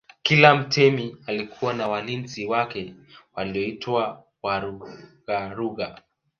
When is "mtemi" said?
0.55-1.17